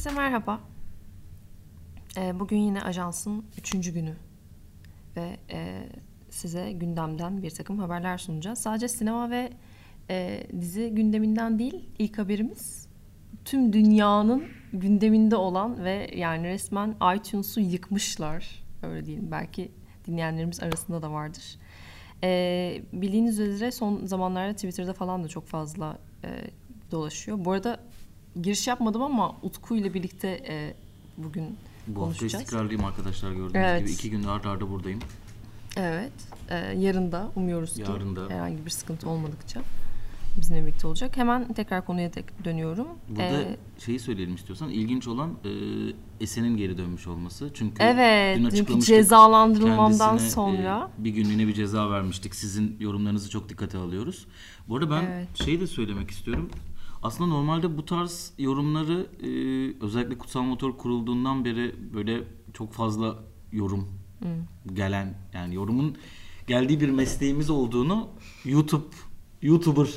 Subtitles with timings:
[0.00, 0.60] Herkese merhaba.
[2.16, 4.14] Ee, bugün yine ajansın üçüncü günü
[5.16, 5.88] ve e,
[6.30, 8.58] size gündemden bir takım haberler sunacağız.
[8.58, 9.52] Sadece sinema ve
[10.10, 12.88] e, dizi gündeminden değil, ilk haberimiz
[13.44, 18.64] tüm dünyanın gündeminde olan ve yani resmen iTunes'u yıkmışlar.
[18.82, 19.30] Öyle diyelim.
[19.30, 19.70] Belki
[20.06, 21.58] dinleyenlerimiz arasında da vardır.
[22.22, 26.28] Ee, bildiğiniz üzere son zamanlarda Twitter'da falan da çok fazla e,
[26.90, 27.44] dolaşıyor.
[27.44, 27.80] Bu arada
[28.42, 30.74] giriş yapmadım ama Utku ile birlikte e,
[31.18, 31.44] bugün
[31.86, 32.44] Bu hafta konuşacağız.
[32.44, 33.80] istikrarlıyım arkadaşlar gördüğünüz Evet.
[33.80, 33.90] gibi.
[33.92, 35.00] iki gündür arda arda buradayım.
[35.76, 36.12] Evet.
[36.48, 38.28] E, yarın da umuyoruz ki Yarın da.
[38.28, 39.60] herhangi bir sıkıntı olmadıkça
[40.40, 41.16] bizimle birlikte olacak.
[41.16, 42.86] Hemen tekrar konuya tek dönüyorum.
[43.08, 44.70] Burada Ee, şeyi söyleyelim istiyorsan.
[44.70, 45.50] ilginç olan e,
[46.20, 47.50] Esen'in geri dönmüş olması.
[47.54, 52.34] Çünkü evet, dün açıklamıştık, cezalandırılmamdan kendisine, sonra e, bir günlüğüne bir ceza vermiştik.
[52.34, 54.26] Sizin yorumlarınızı çok dikkate alıyoruz.
[54.68, 55.28] Bu arada ben Evet.
[55.44, 56.50] şeyi de söylemek istiyorum.
[57.02, 59.28] Aslında normalde bu tarz yorumları e,
[59.84, 63.88] özellikle Kutsal Motor kurulduğundan beri böyle çok fazla yorum
[64.74, 65.96] gelen yani yorumun
[66.46, 68.08] geldiği bir mesleğimiz olduğunu
[68.44, 68.84] YouTube
[69.42, 69.88] YouTuber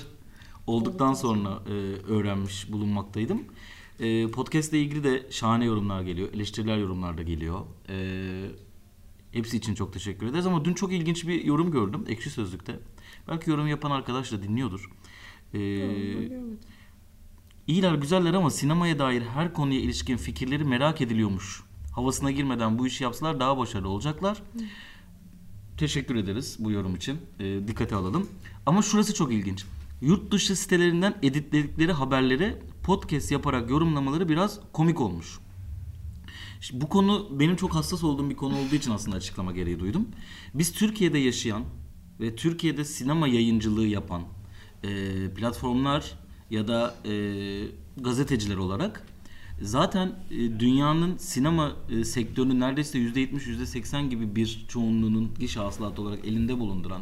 [0.67, 1.71] olduktan sonra e,
[2.11, 3.43] öğrenmiş bulunmaktaydım.
[3.99, 6.33] E, podcast ile ilgili de şahane yorumlar geliyor.
[6.33, 7.59] Eleştiriler yorumlar da geliyor.
[7.89, 7.95] E,
[9.31, 12.79] hepsi için çok teşekkür ederiz ama dün çok ilginç bir yorum gördüm Ekşi Sözlük'te.
[13.27, 14.89] Belki yorum yapan arkadaş da dinliyordur.
[15.53, 15.59] E,
[17.67, 21.63] İyiler güzeller ama sinemaya dair her konuya ilişkin fikirleri merak ediliyormuş.
[21.91, 24.43] Havasına girmeden bu işi yapsalar daha başarılı olacaklar.
[25.77, 27.17] Teşekkür ederiz bu yorum için.
[27.39, 28.29] E, dikkate alalım.
[28.65, 29.65] Ama şurası çok ilginç.
[30.01, 35.39] Yurt dışı sitelerinden editledikleri haberleri podcast yaparak yorumlamaları biraz komik olmuş.
[36.61, 40.07] Şimdi bu konu benim çok hassas olduğum bir konu olduğu için aslında açıklama gereği duydum.
[40.53, 41.63] Biz Türkiye'de yaşayan
[42.19, 44.21] ve Türkiye'de sinema yayıncılığı yapan
[44.83, 44.89] e,
[45.35, 46.22] platformlar
[46.53, 47.13] ya da e,
[47.97, 49.07] gazeteciler olarak
[49.61, 56.25] zaten e, dünyanın sinema e, sektörünün neredeyse %70 %80 gibi bir çoğunluğunun gişe hasılatı olarak
[56.25, 57.01] elinde bulunduran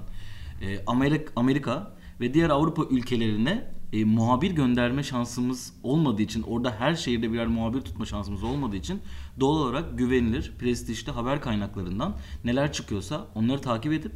[0.62, 6.96] e, Amerika, Amerika ve diğer Avrupa ülkelerine e, muhabir gönderme şansımız olmadığı için orada her
[6.96, 9.02] şehirde birer muhabir tutma şansımız olmadığı için
[9.40, 14.12] doğal olarak güvenilir, prestijli haber kaynaklarından neler çıkıyorsa onları takip edip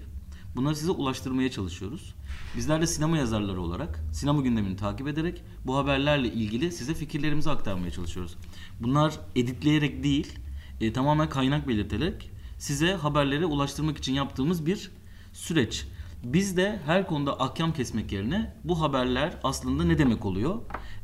[0.55, 2.14] bunları size ulaştırmaya çalışıyoruz.
[2.57, 7.91] Bizler de sinema yazarları olarak sinema gündemini takip ederek bu haberlerle ilgili size fikirlerimizi aktarmaya
[7.91, 8.35] çalışıyoruz.
[8.79, 10.39] Bunlar editleyerek değil,
[10.81, 14.91] e, tamamen kaynak belirterek size haberleri ulaştırmak için yaptığımız bir
[15.33, 15.87] süreç.
[16.23, 20.55] Biz de her konuda ahkam kesmek yerine bu haberler aslında ne demek oluyor?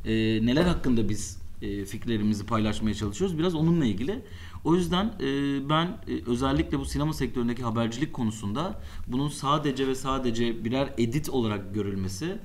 [0.04, 0.12] E,
[0.46, 3.38] neler hakkında biz e, fikirlerimizi paylaşmaya çalışıyoruz.
[3.38, 4.24] Biraz onunla ilgili.
[4.64, 10.64] O yüzden e, ben e, özellikle bu sinema sektöründeki habercilik konusunda bunun sadece ve sadece
[10.64, 12.38] birer edit olarak görülmesi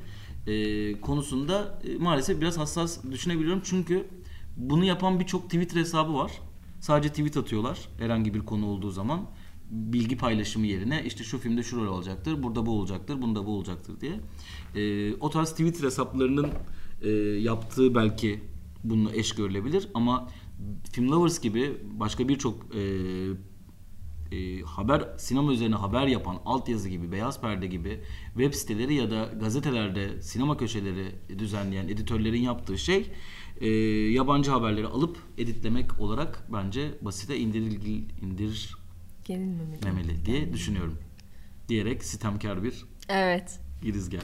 [0.48, 3.62] e, konusunda maalesef biraz hassas düşünebiliyorum.
[3.64, 4.08] Çünkü
[4.58, 6.32] bunu yapan birçok Twitter hesabı var.
[6.80, 9.22] Sadece tweet atıyorlar herhangi bir konu olduğu zaman
[9.72, 13.94] bilgi paylaşımı yerine işte şu filmde şu rol olacaktır, burada bu olacaktır, bunda bu olacaktır
[14.02, 14.20] diye.
[14.76, 16.50] E, o tarz Twitter hesaplarının
[17.02, 18.42] e, yaptığı belki
[18.84, 20.28] bununla eş görülebilir ama
[20.92, 22.82] Film Lovers gibi başka birçok e,
[24.32, 28.02] e, haber sinema üzerine haber yapan altyazı gibi beyaz perde gibi
[28.34, 33.12] web siteleri ya da gazetelerde sinema köşeleri düzenleyen editörlerin yaptığı şey
[33.62, 33.68] e,
[34.12, 38.76] yabancı haberleri alıp editlemek olarak bence basite indiril, indir
[39.26, 39.86] gelinmemeli.
[39.86, 40.98] memeli diye düşünüyorum.
[41.70, 43.60] Diyerek sitemkar bir Evet.
[43.82, 44.22] girizgah.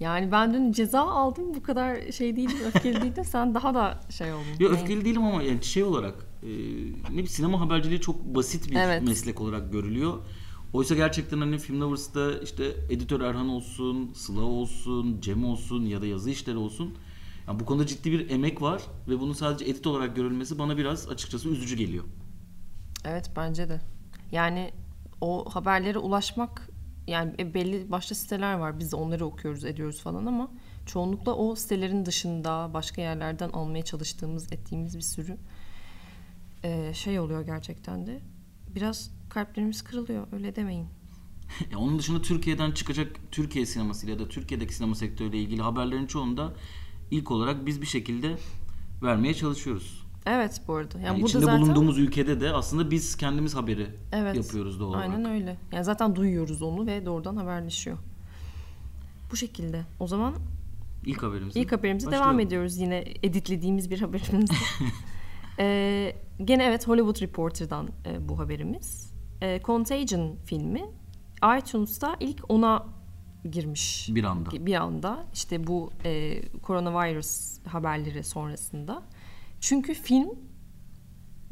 [0.00, 3.24] Yani ben dün ceza aldım bu kadar şey değildim, öfkeli değildim.
[3.24, 4.44] Sen daha da şey oldun.
[4.60, 4.74] Yo Ne?
[4.74, 9.02] öfkeli değilim ama yani şey olarak e, ne bileyim sinema haberciliği çok basit bir Evet.
[9.02, 10.14] meslek olarak görülüyor.
[10.72, 16.06] Oysa gerçekten hani Film Lovers'ta işte editör Erhan olsun, Sıla olsun, Cem olsun ya da
[16.06, 16.94] yazı işleri olsun.
[17.48, 21.08] Yani bu konuda ciddi bir emek var ve bunun sadece edit olarak görülmesi bana biraz
[21.08, 22.04] açıkçası üzücü geliyor.
[23.04, 23.80] Evet bence de.
[24.32, 24.70] Yani
[25.20, 26.69] o haberlere ulaşmak
[27.06, 28.78] yani e, belli başlı siteler var.
[28.78, 30.50] Biz de onları okuyoruz, ediyoruz falan ama
[30.86, 35.36] çoğunlukla o sitelerin dışında başka yerlerden almaya çalıştığımız, ettiğimiz bir sürü
[36.64, 38.20] e, şey oluyor gerçekten de.
[38.74, 40.26] Biraz kalplerimiz kırılıyor.
[40.32, 40.86] Öyle demeyin.
[41.76, 46.54] Onun dışında Türkiye'den çıkacak Türkiye sineması ya da Türkiye'deki sinema sektörüyle ilgili haberlerin çoğunda
[47.10, 48.36] ilk olarak biz bir şekilde
[49.02, 50.09] vermeye çalışıyoruz.
[50.26, 50.98] Evet bu arada.
[50.98, 54.88] Yani, Yani burada içinde zaten bulunduğumuz ülkede de aslında biz kendimiz haberi evet, yapıyoruz doğal
[54.88, 55.10] olarak.
[55.10, 55.56] Aynen öyle.
[55.72, 57.98] Yani zaten duyuyoruz onu ve doğrudan haberleşiyor.
[59.32, 59.82] Bu şekilde.
[60.00, 60.34] O zaman
[61.06, 61.56] İlk haberimiz.
[61.56, 62.28] İlk haberimize Başlayalım.
[62.28, 64.54] devam ediyoruz yine editlediğimiz bir haberimizde.
[65.58, 69.12] ee, gene evet Hollywood Reporter'dan e, bu haberimiz.
[69.42, 70.84] E, Contagion filmi
[71.58, 72.86] iTunes'ta ilk ona
[73.50, 74.08] girmiş.
[74.10, 74.66] Bir anda.
[74.66, 79.02] Bir anda işte bu e, coronavirus haberleri sonrasında.
[79.60, 80.28] Çünkü film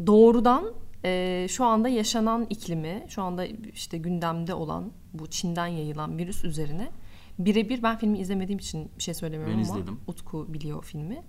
[0.07, 0.75] doğrudan
[1.05, 6.91] e, şu anda yaşanan iklimi, şu anda işte gündemde olan bu Çin'den yayılan virüs üzerine
[7.39, 10.01] birebir ben filmi izlemediğim için bir şey söylemiyorum Ben ama izledim.
[10.07, 11.23] Utku biliyor filmi.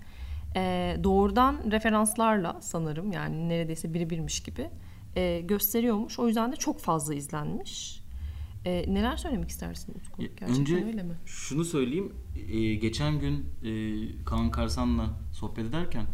[0.56, 4.70] E, doğrudan referanslarla sanırım yani neredeyse birebirmiş gibi
[5.16, 6.20] e, gösteriyormuş.
[6.20, 8.04] O yüzden de çok fazla izlenmiş.
[8.66, 10.22] E, neler söylemek istersin Utku?
[10.22, 11.14] Gerçekten önce öyle mi?
[11.26, 12.14] şunu söyleyeyim.
[12.52, 16.06] Ee, geçen gün e, Kaan Karsan'la sohbet ederken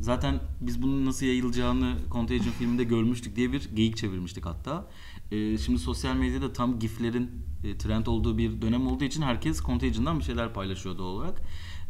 [0.00, 4.90] zaten biz bunun nasıl yayılacağını Contagion filminde görmüştük diye bir geyik çevirmiştik hatta.
[5.32, 7.30] Ee, şimdi sosyal medyada tam giflerin
[7.64, 11.42] e, trend olduğu bir dönem olduğu için herkes Contagion'dan bir şeyler paylaşıyor doğal olarak.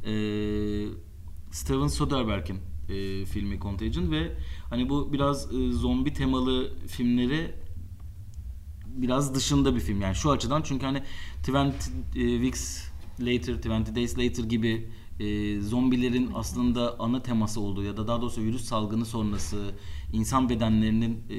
[0.04, 0.86] Ee,
[1.50, 2.58] Steven Soderbergh'in
[2.88, 4.36] e, filmi Contagion ve
[4.70, 7.54] hani bu biraz e, zombi temalı filmleri
[8.86, 11.02] biraz dışında bir film yani şu açıdan çünkü hani
[11.46, 11.72] 20 e,
[12.14, 12.90] Weeks
[13.20, 18.40] Later, 20 Days Later gibi e, zombilerin aslında ana teması olduğu ya da daha doğrusu
[18.40, 19.74] virüs salgını sonrası
[20.12, 21.38] insan bedenlerinin e,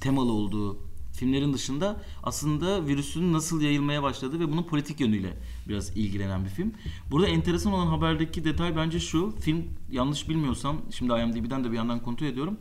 [0.00, 0.78] temalı olduğu
[1.12, 5.36] filmlerin dışında aslında virüsün nasıl yayılmaya başladığı ve bunun politik yönüyle
[5.68, 6.72] biraz ilgilenen bir film.
[7.10, 9.34] Burada enteresan olan haberdeki detay bence şu.
[9.40, 12.58] Film yanlış bilmiyorsam şimdi IMDb'den de bir yandan kontrol ediyorum.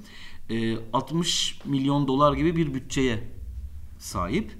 [0.49, 3.23] E, 60 milyon dolar gibi bir bütçeye
[3.99, 4.51] sahip.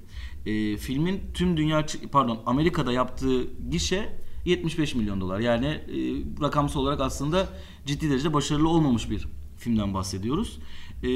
[0.46, 5.40] E, filmin tüm dünya pardon Amerika'da yaptığı gişe 75 milyon dolar.
[5.40, 5.98] Yani e,
[6.42, 7.48] rakamsal olarak aslında
[7.86, 10.58] ciddi derecede başarılı olmamış bir filmden bahsediyoruz.
[11.02, 11.08] E,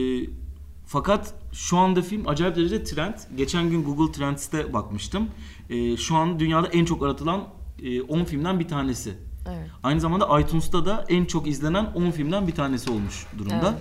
[0.87, 3.15] fakat şu anda film acayip derecede trend.
[3.37, 5.29] Geçen gün Google Trends'te bakmıştım.
[5.71, 7.49] E, şu an dünyada en çok aratılan
[7.83, 9.15] e, 10 filmden bir tanesi.
[9.49, 9.71] Evet.
[9.83, 13.79] Aynı zamanda iTunes'ta da en çok izlenen 10 filmden bir tanesi olmuş durumda.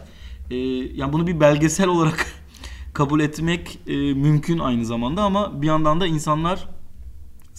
[0.51, 0.55] Ee,
[0.95, 2.25] yani bunu bir belgesel olarak
[2.93, 6.67] kabul etmek e, mümkün aynı zamanda ama bir yandan da insanlar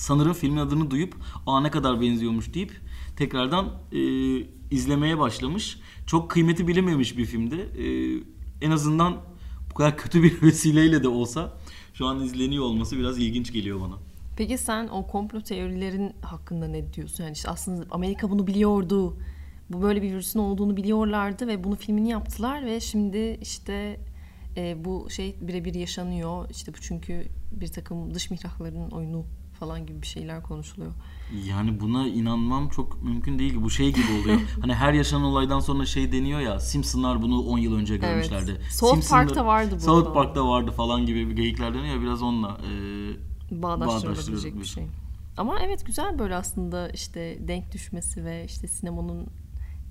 [0.00, 1.14] sanırım filmin adını duyup
[1.47, 2.81] aa ne kadar benziyormuş deyip
[3.17, 4.00] tekrardan e,
[4.70, 5.79] izlemeye başlamış.
[6.06, 7.56] Çok kıymeti bilinmemiş bir filmdi.
[7.56, 7.87] E,
[8.67, 9.17] en azından
[9.70, 11.52] bu kadar kötü bir vesileyle de olsa
[11.94, 13.94] şu an izleniyor olması biraz ilginç geliyor bana.
[14.37, 17.25] Peki sen o komplo teorilerin hakkında ne diyorsun?
[17.25, 19.17] Yani işte aslında Amerika bunu biliyordu.
[19.70, 24.00] Bu böyle bir virüsün olduğunu biliyorlardı ve bunu filmini yaptılar ve şimdi işte
[24.56, 26.50] e, bu şey birebir yaşanıyor.
[26.50, 29.25] İşte bu çünkü bir takım dış mihrakların oyunu
[29.61, 30.93] falan gibi bir şeyler konuşuluyor.
[31.49, 33.62] Yani buna inanmam çok mümkün değil ki.
[33.62, 34.41] Bu şey gibi oluyor.
[34.61, 36.61] hani her yaşanan olaydan sonra şey deniyor ya.
[36.61, 38.61] Simpsonlar bunu 10 yıl önce görmüşlerdi.
[38.71, 40.15] South Simpsonlar- Park'ta vardı bu South.
[40.15, 42.59] Park'ta vardı falan gibi bir geyikler deniyor ya biraz onunla.
[43.51, 44.87] Ee, Bağdaştırılabilecek bir şey.
[45.37, 49.27] Ama evet güzel böyle aslında işte denk düşmesi ve işte sinemanın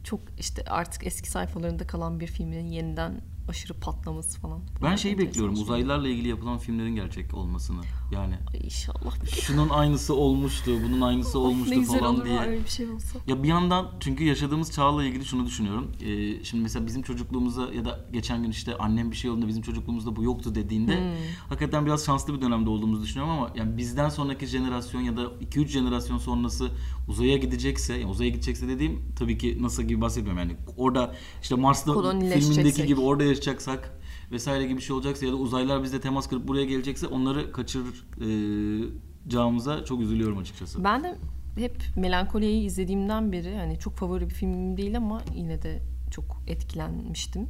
[0.04, 4.62] çok işte artık eski sayfalarında kalan bir filmin yeniden aşırı patlaması falan.
[4.84, 5.54] ben şeyi bekliyorum.
[5.54, 7.82] Uzaylılarla ilgili yapılan filmlerin gerçek olmasını.
[8.12, 9.26] Yani Ay İnşallah.
[9.36, 12.40] şunun aynısı olmuştu, bunun aynısı ne olmuştu güzel falan olur diye.
[12.40, 13.20] öyle bir şey olsa.
[13.28, 15.92] Ya bir yandan çünkü yaşadığımız çağla ilgili şunu düşünüyorum.
[16.02, 19.62] Ee, şimdi mesela bizim çocukluğumuzda ya da geçen gün işte annem bir şey olduğunda bizim
[19.62, 21.06] çocukluğumuzda bu yoktu dediğinde Hmm.
[21.50, 25.68] hakikaten biraz şanslı bir dönemde olduğumuzu düşünüyorum ama yani bizden sonraki jenerasyon ya da 2-3
[25.68, 26.72] jenerasyon sonrası
[27.08, 31.94] uzaya gidecekse, yani uzaya gidecekse dediğim tabii ki NASA gibi bahsetmiyorum yani orada işte Mars'ta
[32.20, 33.99] filmindeki gibi orada yaşayacaksak
[34.32, 39.86] vesaire gibi bir şey olacaksa ya da uzaylılar bizle temas kurup buraya gelecekse onları kaçıracağımıza
[39.86, 40.84] çok üzülüyorum açıkçası.
[40.84, 41.16] Ben de
[41.58, 45.82] hep Melankoli'yi izlediğimden beri hani çok favori bir filmim değil ama yine de
[46.12, 47.48] çok etkilenmiştim.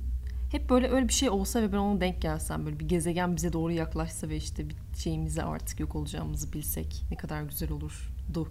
[0.51, 3.53] Hep böyle öyle bir şey olsa ve ben ona denk gelsem böyle bir gezegen bize
[3.53, 8.47] doğru yaklaşsa ve işte bir şeyimize artık yok olacağımızı bilsek ne kadar güzel olurdu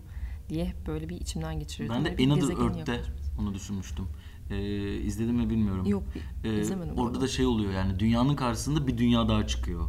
[0.48, 1.94] diye hep böyle bir içimden geçirirdim.
[1.94, 3.00] Ben de Böyle Another Earth'te
[3.40, 4.04] onu düşünmüştüm.
[4.50, 5.86] Ee, izledim mi bilmiyorum.
[5.86, 6.02] Yok
[6.44, 6.94] Ee, izlemedim.
[6.98, 7.20] orada onu.
[7.20, 9.88] da şey oluyor yani dünyanın karşısında bir dünya daha çıkıyor.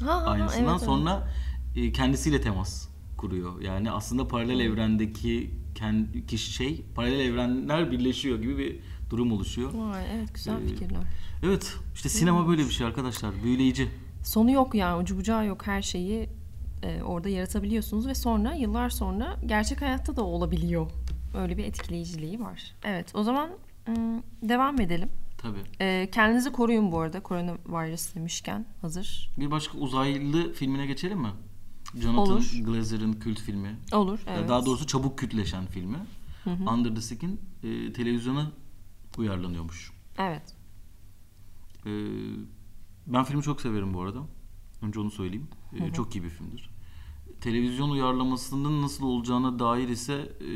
[0.00, 0.82] ha, ha, Aynısından evet, evet.
[0.86, 1.28] sonra
[1.76, 3.60] e, kendisiyle temas kuruyor.
[3.60, 9.72] Yani aslında paralel evrendeki kendi kişi şey paralel evrenler birleşiyor gibi bir durum oluşuyor.
[9.74, 11.02] Vay, evet güzel Ee, fikirler.
[11.42, 13.30] Evet işte sinema böyle bir şey arkadaşlar.
[13.44, 13.88] Büyüleyici.
[14.24, 16.28] Sonu yok yani ucu bucağı yok her şeyi
[16.82, 20.90] e, orada yaratabiliyorsunuz ve sonra yıllar sonra gerçek hayatta da olabiliyor.
[21.34, 22.74] Öyle bir etkileyiciliği var.
[22.84, 23.50] Evet o zaman
[24.42, 25.08] devam edelim.
[25.38, 25.62] Tabii.
[25.80, 29.30] E, kendinizi koruyun bu arada koronavirüs demişken hazır.
[29.38, 31.30] Bir başka uzaylı filmine geçelim mi?
[31.94, 32.52] Jonathan Olur.
[32.64, 33.76] Glazer'ın kült filmi.
[33.92, 34.48] Olur Ya evet.
[34.48, 35.98] Daha doğrusu çabuk kütleşen filmi.
[36.46, 38.50] Under the Skin e, televizyona
[39.18, 39.92] uyarlanıyormuş.
[40.18, 40.54] Evet.
[41.86, 41.90] E,
[43.06, 44.18] ben filmi çok severim bu arada.
[44.82, 45.48] Önce onu söyleyeyim.
[45.80, 46.70] E, çok iyi bir filmdir.
[47.40, 50.50] Televizyon uyarlamasının nasıl olacağına dair ise e,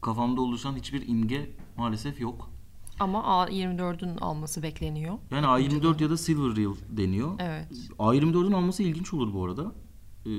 [0.00, 2.50] kafamda oluşan hiçbir imge maalesef yok.
[3.00, 5.18] Ama A24'ün alması bekleniyor.
[5.30, 7.32] Yani A24 ya da Silver Reel deniyor.
[7.38, 7.68] Evet.
[7.98, 9.72] A24'ün alması ilginç olur bu arada.
[10.26, 10.30] E,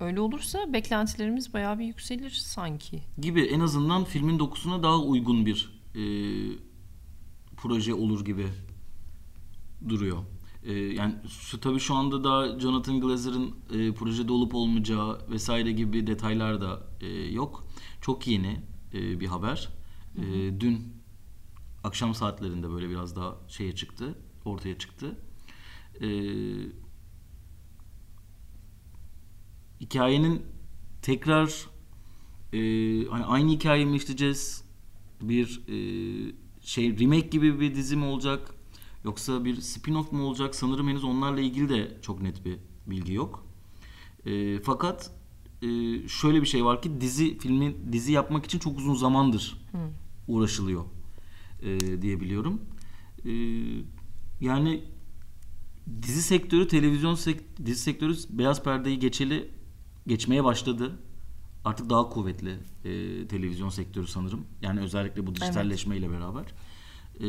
[0.00, 3.02] Öyle olursa beklentilerimiz bayağı bir yükselir sanki.
[3.18, 6.02] gibi en azından filmin dokusuna daha uygun bir e,
[7.56, 8.46] proje olur gibi
[9.88, 10.18] duruyor.
[10.64, 16.06] E, yani şu tabii şu anda da Jonathan Glazer'ın e, projede olup olmayacağı vesaire gibi
[16.06, 17.66] detaylar da e, yok.
[18.00, 18.60] Çok yeni
[18.94, 19.68] e, bir haber.
[20.16, 20.22] E,
[20.60, 20.95] dün
[21.86, 25.18] akşam saatlerinde böyle biraz daha şeye çıktı, ortaya çıktı.
[26.00, 26.08] E,
[29.80, 30.42] hikayenin
[31.02, 31.66] tekrar
[32.52, 32.58] e,
[33.10, 34.64] hani aynı hikayeyi mi işleyeceğiz?
[35.20, 35.76] Bir e,
[36.60, 38.54] şey remake gibi bir dizi mi olacak?
[39.04, 40.54] Yoksa bir spin-off mu olacak?
[40.54, 43.46] Sanırım henüz onlarla ilgili de çok net bir bilgi yok.
[44.26, 45.10] E, fakat
[45.62, 45.68] e,
[46.08, 49.66] şöyle bir şey var ki dizi filmi dizi yapmak için çok uzun zamandır
[50.28, 50.84] uğraşılıyor
[51.62, 52.60] e, diye biliyorum.
[53.24, 53.30] E,
[54.40, 54.84] yani
[56.02, 59.50] dizi sektörü, televizyon sek dizi sektörü beyaz perdeyi geçeli
[60.06, 60.98] geçmeye başladı.
[61.64, 64.46] Artık daha kuvvetli e, televizyon sektörü sanırım.
[64.62, 66.44] Yani özellikle bu dijitalleşmeyle beraber.
[67.20, 67.28] E,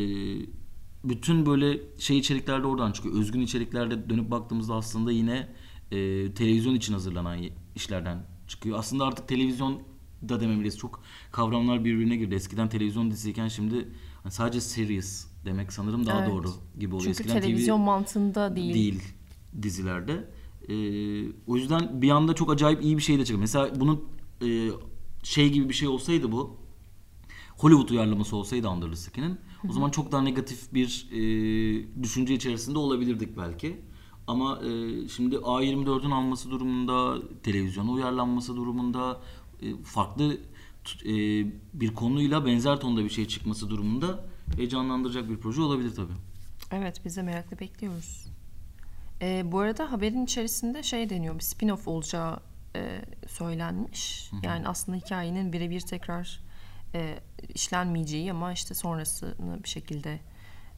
[1.03, 3.15] bütün böyle şey içerikler de oradan çıkıyor.
[3.15, 5.49] Özgün içeriklerde dönüp baktığımızda aslında yine
[5.91, 5.97] e,
[6.33, 7.39] televizyon için hazırlanan
[7.75, 8.79] işlerden çıkıyor.
[8.79, 9.81] Aslında artık televizyon
[10.29, 10.77] da dememeliyiz.
[10.77, 12.35] Çok kavramlar birbirine girdi.
[12.35, 13.87] Eskiden televizyon diziyken şimdi
[14.27, 16.31] hani sadece series demek sanırım daha Evet.
[16.31, 17.13] doğru gibi oluyor.
[17.15, 18.73] Çünkü Eskiden televizyon TV mantığında değil.
[18.73, 19.01] değil
[19.61, 20.29] dizilerde.
[20.69, 20.73] Ee,
[21.47, 23.39] o yüzden bir anda çok acayip iyi bir şey de çıkıyor.
[23.39, 24.03] Mesela bunun
[24.41, 24.69] e,
[25.23, 26.57] şey gibi bir şey olsaydı bu
[27.57, 29.37] Hollywood uyarlaması olsaydı Under the Skin'in
[29.69, 31.19] o zaman çok daha negatif bir e,
[32.03, 33.81] düşünce içerisinde olabilirdik belki.
[34.27, 39.21] Ama e, şimdi A24'ün alması durumunda, televizyona uyarlanması durumunda,
[39.61, 40.37] e, farklı
[41.05, 41.11] e,
[41.73, 44.25] bir konuyla benzer tonda bir şey çıkması durumunda
[44.55, 46.13] heyecanlandıracak bir proje olabilir tabii.
[46.71, 48.25] Evet biz de merakla bekliyoruz.
[49.21, 52.39] Ee, bu arada haberin içerisinde şey deniyor bir spin-off olacağı
[52.75, 54.31] e, söylenmiş.
[54.43, 56.39] Yani aslında hikayenin birebir tekrar
[56.95, 57.19] e,
[57.53, 60.19] işlenmeyeceği ama işte sonrasını bir şekilde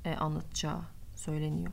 [0.05, 0.81] e, anlatacağı
[1.15, 1.71] söyleniyor.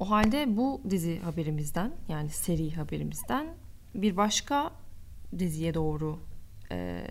[0.00, 3.54] O halde bu dizi haberimizden yani seri haberimizden
[3.94, 4.72] bir başka
[5.38, 6.18] diziye doğru
[6.72, 7.06] e,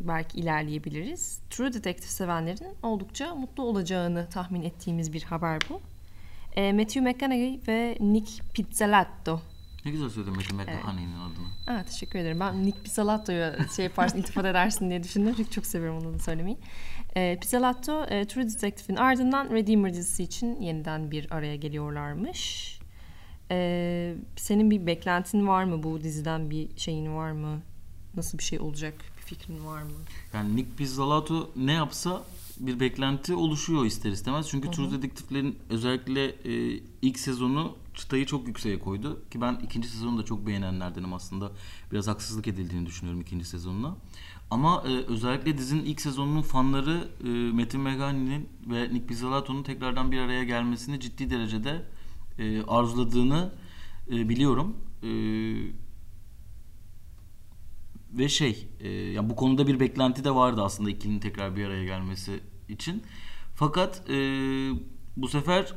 [0.00, 1.40] belki ilerleyebiliriz.
[1.50, 5.80] True Detective sevenlerin oldukça mutlu olacağını tahmin ettiğimiz bir haber bu.
[6.56, 9.40] E, Matthew McConaughey ve Nick Pizzolatto.
[9.84, 11.76] Ne güzel söyledin Metin McConaughey'nin adını.
[11.78, 12.40] Ha, teşekkür ederim.
[12.40, 15.34] Ben Nick Pizzolatto'yu şey yaparsın, iltifat edersin diye düşündüm.
[15.36, 16.58] Çünkü çok seviyorum onu da söylemeyi.
[17.16, 22.70] E, Pizzolatto, e, True Detective'in ardından Redeemer dizisi için yeniden bir araya geliyorlarmış.
[23.50, 27.62] E, senin bir beklentin var mı bu diziden bir şeyin var mı?
[28.16, 28.94] Nasıl bir şey olacak?
[29.16, 29.90] Bir fikrin var mı?
[30.34, 32.24] Yani Nick Pizzolatto ne yapsa
[32.60, 34.48] bir beklenti oluşuyor ister istemez.
[34.48, 39.22] Çünkü True Detective'lerin özellikle e, ilk sezonu çıtayı çok yükseğe koydu.
[39.30, 41.52] Ki ben ikinci sezonu da çok beğenenlerdenim aslında.
[41.92, 43.96] Biraz haksızlık edildiğini düşünüyorum ikinci sezonuna.
[44.50, 50.18] Ama e, özellikle dizinin ilk sezonunun fanları e, Metin McConaughey'nin ve Nick Pizzolatto'nun tekrardan bir
[50.18, 51.82] araya gelmesini ciddi derecede
[52.38, 53.52] e, arzuladığını
[54.10, 54.76] e, biliyorum.
[55.02, 55.08] E,
[58.18, 61.84] ve şey e, yani bu konuda bir beklenti de vardı aslında ikilinin tekrar bir araya
[61.84, 63.02] gelmesi için.
[63.54, 64.14] Fakat e,
[65.16, 65.74] bu sefer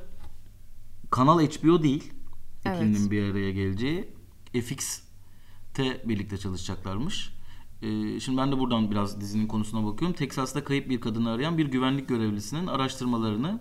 [1.11, 2.13] kanal HBO değil
[2.65, 2.77] Evet.
[2.77, 4.13] ikilinin bir araya geleceği
[4.53, 7.33] FX'te birlikte çalışacaklarmış.
[7.81, 10.15] E, şimdi ben de buradan biraz dizinin konusuna bakıyorum.
[10.15, 13.59] Texas'ta kayıp bir kadını arayan bir güvenlik görevlisinin araştırmalarını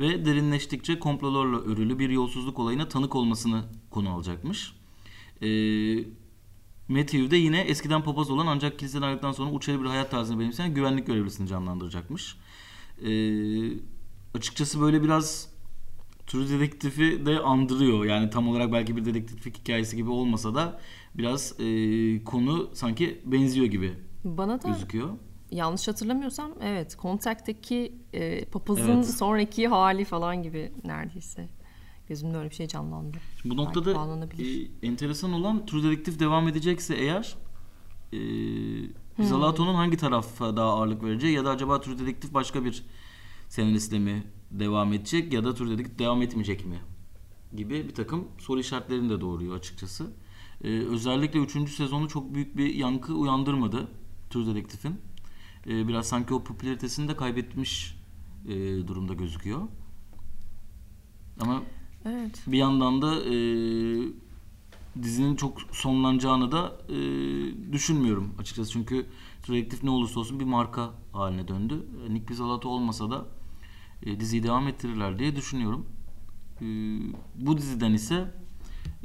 [0.00, 4.72] ve derinleştikçe komplolarla örülü bir yolsuzluk olayına tanık olmasını konu alacakmış.
[5.40, 6.04] Eee
[6.88, 10.74] Matthew de yine eskiden papaz olan ancak kiliseden ayrıldıktan sonra uçarı bir hayat tarzını benimseyen
[10.74, 12.36] güvenlik görevlisini canlandıracakmış.
[13.04, 13.08] Ee,
[14.34, 15.52] açıkçası böyle biraz
[16.26, 18.04] True Detective'i de andırıyor.
[18.04, 20.80] Yani tam olarak belki bir dedektiflik hikayesi gibi olmasa da
[21.14, 21.64] biraz e,
[22.24, 25.08] konu sanki benziyor gibi Bana da gözüküyor.
[25.50, 29.10] yanlış hatırlamıyorsam evet Contact'teki e, papazın Evet.
[29.10, 31.48] sonraki hali falan gibi neredeyse.
[32.12, 33.16] Gözümde öyle bir şey canlandı.
[33.44, 34.68] Bu Belki noktada bağlanabilir.
[34.82, 37.36] e, enteresan olan True Detective devam edecekse eğer
[38.12, 38.18] e,
[39.16, 42.84] Pizzolato'nun hangi tarafa daha ağırlık vereceği ya da acaba True Detective başka bir
[43.48, 46.80] senaristle mi devam edecek ya da True Detective devam etmeyecek mi
[47.56, 50.06] gibi bir takım soru işaretlerini de doğuruyor açıkçası.
[50.64, 51.70] E, özellikle 3.
[51.70, 53.88] sezonu çok büyük bir yankı uyandırmadı
[54.30, 55.00] True Detective'in.
[55.66, 57.98] E, biraz sanki o popülaritesini de kaybetmiş
[58.48, 58.54] e,
[58.88, 59.60] durumda gözüküyor.
[61.40, 61.62] Ama
[62.06, 62.42] Evet.
[62.46, 63.34] bir yandan da e,
[65.02, 66.92] dizinin çok sonlanacağını da e,
[67.72, 68.72] düşünmüyorum açıkçası.
[68.72, 69.06] Çünkü
[69.48, 71.86] Detective ne olursa olsun bir marka haline döndü.
[72.10, 73.26] Nick Pizzolatto olmasa da
[74.02, 75.86] e, diziyi devam ettirirler diye düşünüyorum.
[76.60, 76.64] E,
[77.46, 78.30] bu diziden ise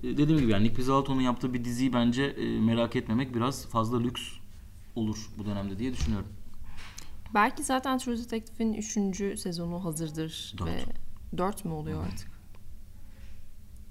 [0.04, 4.00] e, dediğim gibi yani Nick Pizzolatto'nun yaptığı bir diziyi bence e, merak etmemek biraz fazla
[4.00, 4.22] lüks
[4.96, 6.28] olur bu dönemde diye düşünüyorum.
[7.34, 9.40] Belki zaten True Detective'in 3.
[9.40, 10.68] sezonu hazırdır Dört.
[10.68, 10.80] ve
[11.38, 12.37] 4 mü oluyor artık?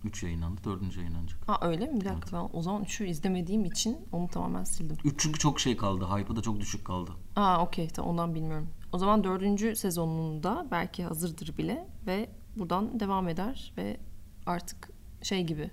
[0.06, 0.96] 3 yayınlandı, 4.
[0.96, 1.48] yayınlanacak.
[1.48, 2.00] Ha öyle mi?
[2.00, 4.96] Bir dakika ben o zaman 3'ü izlemediğim için onu tamamen sildim.
[5.04, 6.04] 3 çünkü çok şey kaldı.
[6.04, 7.10] Hype'ı da çok düşük kaldı.
[7.36, 8.68] Aa okey tamam ondan bilmiyorum.
[8.92, 14.00] O zaman dördüncü sezonunda belki hazırdır bile ve buradan devam eder ve
[14.46, 14.90] artık
[15.22, 15.70] şey gibi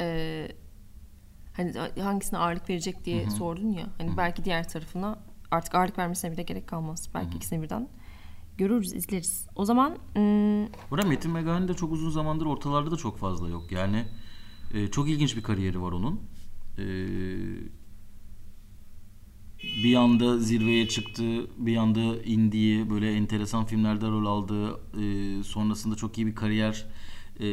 [0.00, 0.48] e,
[1.52, 5.18] hani hangisine ağırlık verecek diye sordun ya hani belki diğer tarafına
[5.50, 7.08] artık ağırlık vermesine bile gerek kalmaz.
[7.14, 7.88] Belki ikisini birden
[8.60, 9.46] görürüz, izleriz.
[9.56, 13.72] O zaman hmm, Burada Metin Megani de çok uzun zamandır ortalarda da çok fazla yok.
[13.72, 14.04] Yani
[14.74, 16.20] e, çok ilginç bir kariyeri var onun.
[16.78, 16.84] E,
[19.84, 26.18] bir anda zirveye çıktı, bir anda indiği, böyle enteresan filmlerde rol aldığı, e, sonrasında çok
[26.18, 26.86] iyi bir kariyer
[27.40, 27.46] e,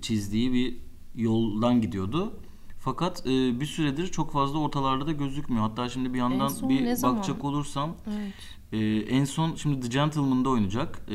[0.00, 0.76] çizdiği bir
[1.14, 2.40] yoldan gidiyordu.
[2.88, 5.62] Fakat e, bir süredir çok fazla ortalarda da gözükmüyor.
[5.62, 8.34] Hatta şimdi bir yandan bir bakacak olursam evet.
[8.72, 8.78] ee,
[9.16, 11.02] en son şimdi The Gentleman'da oynayacak.
[11.08, 11.14] Ee,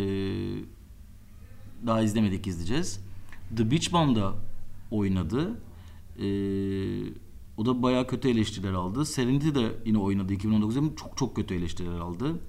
[1.86, 3.00] daha izlemedik izleyeceğiz.
[3.58, 4.34] The Beach Bum'da
[4.92, 5.62] oynadı.
[6.20, 6.24] Ee,
[7.58, 9.06] o da bayağı kötü eleştiriler aldı.
[9.06, 12.40] Serenity de yine oynadı 2019 yılında çok çok kötü eleştiriler aldı.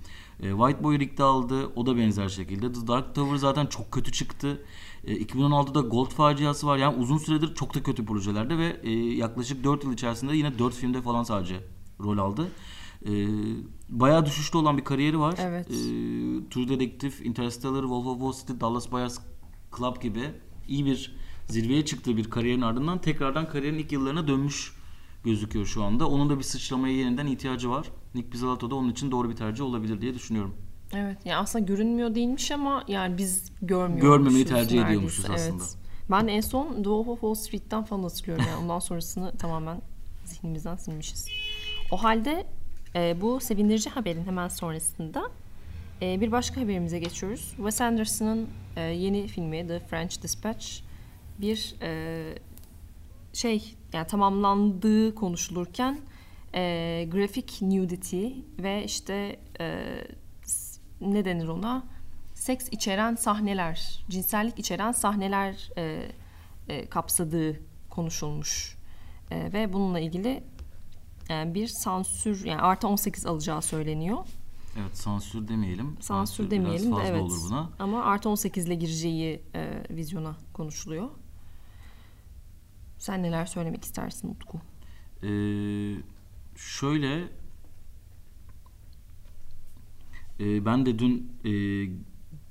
[0.40, 1.66] Ee, White Boy Rick'te aldı.
[1.76, 2.72] O da benzer şekilde.
[2.72, 4.64] The Dark Tower zaten çok kötü çıktı.
[5.04, 6.78] Ee, 2016'da Gold faciası var.
[6.78, 10.74] Yani uzun süredir çok da kötü projelerde ve e, yaklaşık 4 yıl içerisinde yine 4
[10.74, 11.60] filmde falan sadece
[12.00, 12.48] rol aldı.
[13.06, 13.26] Ee,
[13.88, 15.34] bayağı düşüşte olan bir kariyeri var.
[15.38, 15.70] Evet.
[15.70, 15.74] Ee,
[16.50, 19.18] True Detective, Interstellar, Wolf of Wall Street, Dallas Buyers
[19.78, 20.30] Club gibi
[20.68, 21.16] iyi bir
[21.48, 24.72] zirveye çıktığı bir kariyerin ardından tekrardan kariyerin ilk yıllarına dönmüş
[25.24, 26.08] gözüküyor şu anda.
[26.08, 27.86] Onun da bir sıçramaya yeniden ihtiyacı var.
[28.14, 30.54] Nick Pizzolatto da onun için doğru bir tercih olabilir diye düşünüyorum.
[30.92, 31.18] Evet.
[31.24, 34.10] Yani aslında görünmüyor değilmiş ama yani biz görmüyormuşuz.
[34.10, 34.86] Görmemeyi tercih neredeyse.
[34.86, 35.64] ediyormuşuz aslında.
[35.64, 35.76] Evet.
[36.10, 38.62] Ben en son The Wolf of Wall Street'ten falan hatırlıyorum yani.
[38.62, 39.80] Ondan sonrasını tamamen
[40.24, 41.28] zihnimizden silmişiz.
[41.90, 42.46] O halde
[42.94, 45.30] e, bu sevindirici haberin hemen sonrasında
[46.02, 47.52] e, bir başka haberimize geçiyoruz.
[47.56, 50.66] Wes Anderson'ın e, yeni filmi The French Dispatch
[51.40, 52.22] bir e,
[53.32, 55.98] şey yani tamamlandığı konuşulurken
[56.54, 59.84] e, grafik nudity ve işte e,
[61.00, 61.84] ne denir ona
[62.34, 66.10] seks içeren sahneler, cinsellik içeren sahneler e,
[66.68, 68.76] e, kapsadığı konuşulmuş.
[69.30, 70.44] E, ve bununla ilgili
[71.30, 74.18] e, bir sansür yani artı 18 alacağı söyleniyor.
[74.80, 75.96] Evet sansür demeyelim.
[76.00, 77.22] Sansür biraz demeyelim de fazla evet.
[77.22, 77.70] olur buna.
[77.78, 81.08] Ama artı 18 ile gireceği e, vizyona konuşuluyor.
[82.98, 84.60] Sen neler söylemek istersin Utku?
[85.22, 85.26] Ee,
[86.56, 87.28] şöyle
[90.40, 91.52] e, ben de dün e,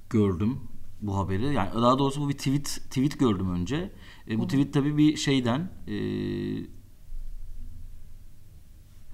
[0.10, 0.60] gördüm
[1.02, 1.54] bu haberi.
[1.54, 3.92] Yani daha doğrusu bu bir tweet tweet gördüm önce.
[4.30, 5.96] E, bu tweet tabii bir şeyden e,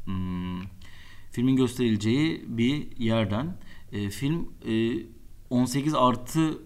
[0.05, 0.61] hmm,
[1.31, 3.57] filmin gösterileceği bir yerden.
[3.91, 5.03] E, film e,
[5.49, 6.59] 18 artı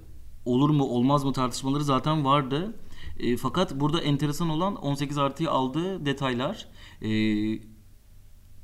[0.45, 2.79] olur mu olmaz mı tartışmaları zaten vardı.
[3.19, 6.67] E, fakat burada enteresan olan 18 artıyı aldığı detaylar
[7.01, 7.09] e,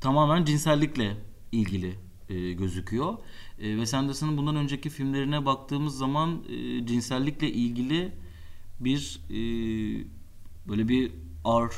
[0.00, 1.16] tamamen cinsellikle
[1.52, 1.94] ilgili
[2.28, 3.18] e, gözüküyor.
[3.58, 8.12] E, Wes Anderson'ın bundan önceki filmlerine baktığımız zaman e, cinsellikle ilgili
[8.80, 9.38] bir e,
[10.68, 11.12] böyle bir
[11.46, 11.70] R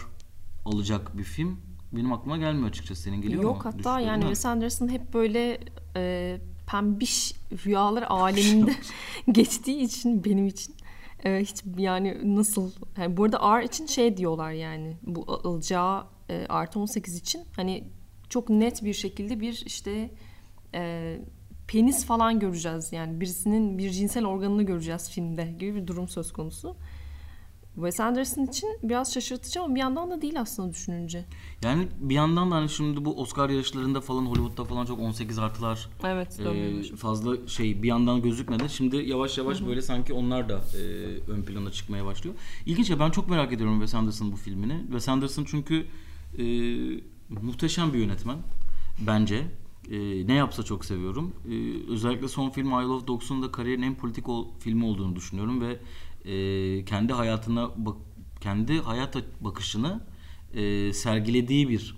[0.64, 1.60] alacak bir film
[1.92, 3.02] benim aklıma gelmiyor açıkçası.
[3.02, 3.48] Senin geliyor mu?
[3.48, 4.20] Yok hatta yani.
[4.20, 5.60] Wes Anderson hep böyle
[5.96, 7.32] e, pembiş
[7.66, 8.74] rüyalar aleminde
[9.32, 10.74] geçtiği için benim için
[11.24, 16.46] e, hiç yani nasıl yani bu arada R için şey diyorlar yani bu alacağı e,
[16.48, 17.84] artı 18 için hani
[18.32, 20.10] çok net bir şekilde bir işte
[20.74, 21.18] e,
[21.68, 26.76] penis falan göreceğiz yani birisinin bir cinsel organını göreceğiz filmde gibi bir durum söz konusu.
[27.74, 31.24] Wes Anderson için biraz şaşırtıcı ama bir yandan da değil aslında düşününce.
[31.62, 35.88] Yani bir yandan da hani şimdi bu Oscar yarışlarında falan Hollywood'da falan çok 18 artılar
[36.04, 36.40] Evet.
[36.40, 38.68] e, fazla şey bir yandan gözükmedi.
[38.68, 40.82] Şimdi yavaş yavaş böyle sanki onlar da e,
[41.30, 42.36] ön plana çıkmaya başlıyor.
[42.66, 44.80] İlginç ya ben çok merak ediyorum Wes Anderson bu filmini.
[44.82, 45.86] Wes Anderson çünkü
[46.38, 46.44] e,
[47.42, 48.38] muhteşem bir yönetmen
[48.98, 49.46] bence.
[49.90, 51.34] E, ne yapsa çok seviyorum.
[51.50, 51.54] E,
[51.92, 55.80] özellikle son film Isle of Dogs'un da kariyerin en politik ol- filmi olduğunu düşünüyorum ve
[56.24, 57.96] e, kendi hayatına bak
[58.40, 60.00] kendi hayata bakışını
[60.54, 61.96] e, sergilediği bir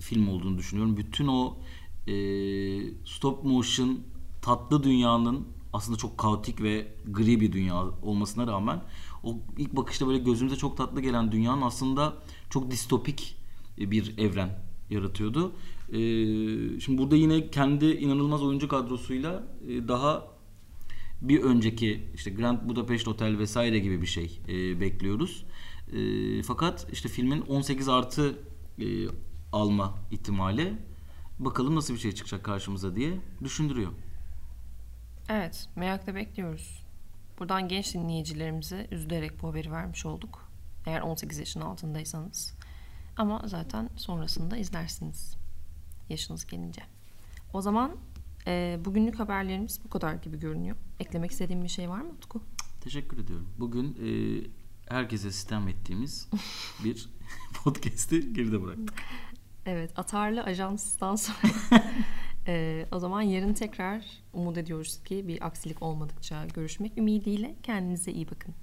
[0.00, 0.96] film olduğunu düşünüyorum.
[0.96, 1.56] Bütün o
[2.06, 2.14] e,
[3.04, 4.00] stop motion
[4.42, 8.82] tatlı dünyanın aslında çok kaotik ve gri bir dünya olmasına rağmen
[9.24, 12.14] o ilk bakışta böyle gözümüze çok tatlı gelen dünyanın aslında
[12.50, 13.36] çok distopik
[13.78, 15.52] bir evren yaratıyordu.
[15.88, 16.00] E,
[16.80, 20.26] şimdi burada yine kendi inanılmaz oyuncu kadrosuyla e, daha
[21.22, 25.44] bir önceki işte Grand Budapest Hotel vesaire gibi bir şey e, bekliyoruz.
[25.92, 28.38] E, fakat işte filmin 18 artı
[28.78, 28.84] e,
[29.52, 30.74] alma ihtimali
[31.38, 33.12] bakalım nasıl bir şey çıkacak karşımıza diye
[33.44, 33.92] düşündürüyor.
[35.28, 36.82] Evet, merakla bekliyoruz.
[37.38, 40.48] Buradan genç dinleyicilerimize üzülerek bu haberi vermiş olduk.
[40.86, 42.54] Eğer 18 yaşın altındaysanız.
[43.20, 45.36] Ama zaten sonrasında izlersiniz.
[46.08, 46.82] Yaşınız gelince.
[47.52, 47.96] O zaman
[48.46, 50.76] e, bugünlük haberlerimiz bu kadar gibi görünüyor.
[51.00, 52.42] Eklemek istediğim bir şey var mı Utku?
[52.80, 53.48] Teşekkür ediyorum.
[53.58, 54.10] Bugün e,
[54.94, 56.28] herkese sistem ettiğimiz
[56.84, 57.08] bir
[57.64, 59.02] podcast'i geride bıraktık.
[59.66, 61.52] Evet, atarlı ajanstan sonra
[62.46, 68.30] e, o zaman yarın tekrar umut ediyoruz ki bir aksilik olmadıkça görüşmek ümidiyle kendinize iyi
[68.30, 68.54] bakın.